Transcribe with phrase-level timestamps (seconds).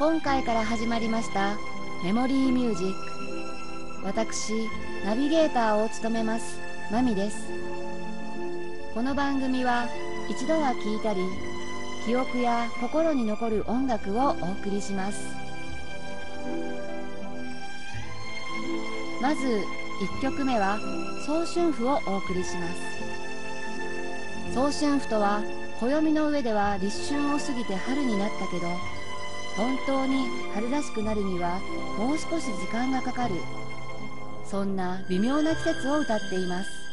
[0.00, 1.58] 今回から始まりました
[2.02, 2.94] メモリーミュージッ
[4.00, 4.66] ク私
[5.04, 6.58] ナビゲーターを務めます
[6.90, 7.50] マミです。
[8.94, 9.90] この番組は
[10.30, 11.20] 一度は聴いたり
[12.06, 15.22] 記憶や心に残る音楽をお送りします。
[19.20, 20.78] まず1曲目は
[21.26, 24.54] 早春譜をお送りします。
[24.54, 25.42] 早春譜とは
[25.78, 28.99] 暦の上では立春を過ぎて春になったけど
[29.56, 31.60] 本当に春らしくなるには
[31.98, 33.34] もう少し時間がかかる。
[34.44, 36.89] そんな微妙な季節を歌っています。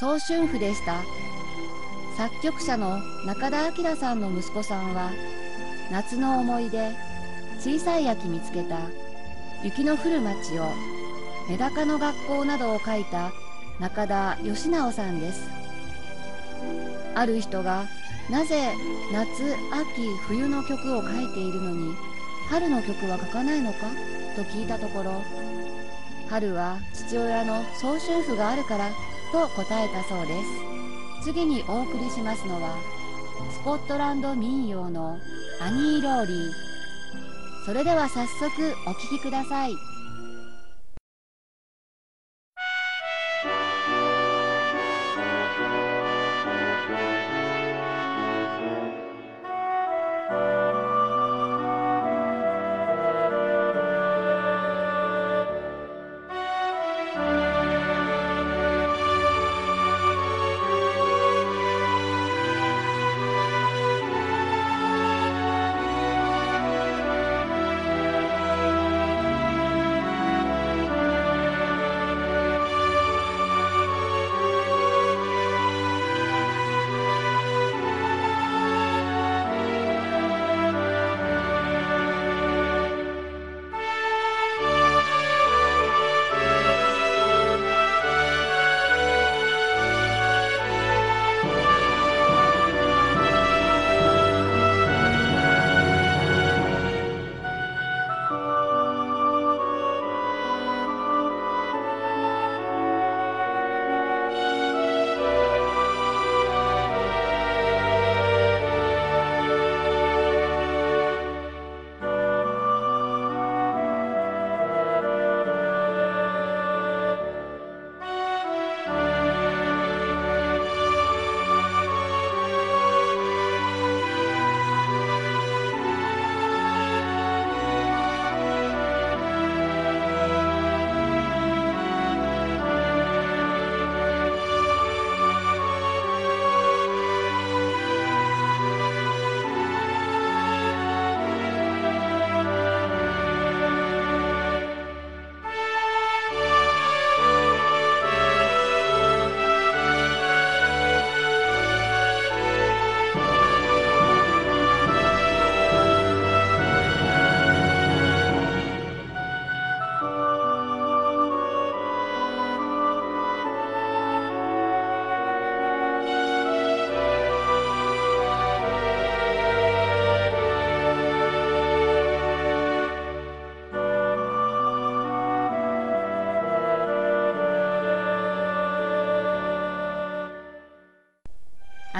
[0.00, 1.02] 早春譜でした。
[2.16, 5.10] 作曲者の中田明さんの息子さんは
[5.92, 6.90] 夏の思い出
[7.58, 8.78] 小さい秋見つけた
[9.62, 10.72] 雪の降る街を
[11.50, 13.30] メダカの学校などを書いた
[13.78, 15.50] 中田義直さんです。
[17.14, 17.84] ある人が
[18.30, 18.72] なぜ
[19.12, 21.94] 夏秋冬の曲を書いているのに
[22.48, 23.80] 春の曲は書かないのか？
[24.34, 25.22] と聞いたところ
[26.30, 28.88] 春は父親の早春譜があるから
[29.32, 30.48] と答えたそうです。
[31.24, 32.76] 次にお送りしますのは
[33.52, 35.18] スコットランド民謡の
[35.60, 36.50] アニー・ローリー。
[37.66, 39.74] それでは早速お聴きください。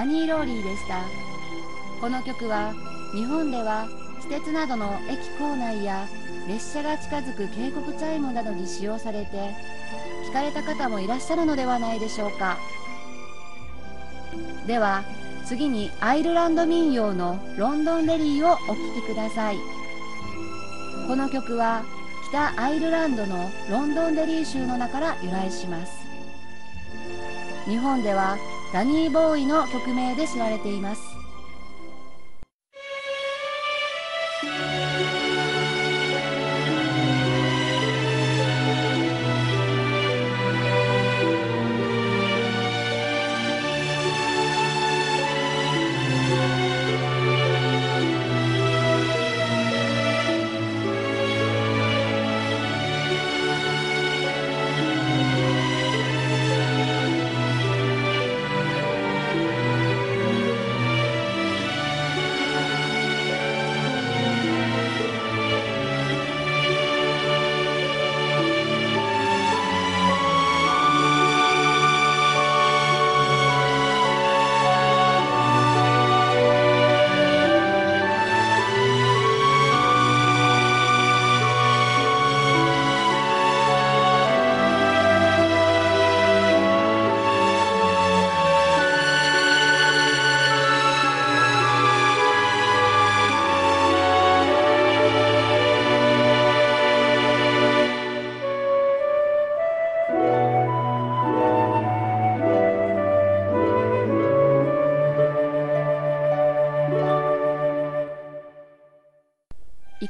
[0.00, 1.02] アニー・ローリーでした。
[2.00, 2.72] この曲は
[3.12, 3.86] 日本では
[4.18, 6.06] 私鉄などの駅構内や
[6.48, 9.54] 列車が近づく警告チャイムなどに使用されて
[10.26, 12.56] 聞かれた方もいらっしゃるのではないでしょうか。
[14.66, 15.04] では
[15.44, 19.58] 次にアイルランド民謡の「ロンドンデリー」をお聴きください。
[21.08, 21.82] この曲は
[22.30, 25.92] 北アイルランドのロンドンデリー州の名から由来します。
[27.66, 28.38] 日本では
[28.72, 31.09] ダニー・ボーイの曲名で知られています。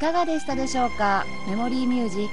[0.00, 1.26] かがでしたでしょうか？
[1.46, 2.28] メモリーミュージッ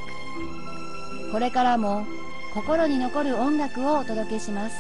[1.26, 1.32] ク。
[1.34, 2.08] これからも
[2.54, 4.78] 心に残る音楽をお届けします。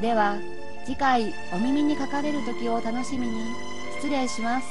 [0.00, 0.36] では
[0.84, 3.54] 次回お耳にかかれる時を楽しみに。
[4.00, 4.66] 失礼します。